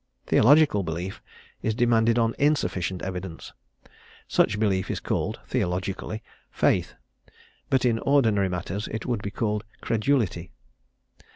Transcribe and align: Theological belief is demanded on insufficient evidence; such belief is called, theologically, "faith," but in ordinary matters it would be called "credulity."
Theological 0.25 0.81
belief 0.81 1.21
is 1.61 1.75
demanded 1.75 2.17
on 2.17 2.33
insufficient 2.39 3.03
evidence; 3.03 3.53
such 4.27 4.59
belief 4.59 4.89
is 4.89 4.99
called, 4.99 5.39
theologically, 5.45 6.23
"faith," 6.49 6.95
but 7.69 7.85
in 7.85 7.99
ordinary 7.99 8.49
matters 8.49 8.87
it 8.87 9.05
would 9.05 9.21
be 9.21 9.29
called 9.29 9.63
"credulity." 9.79 10.49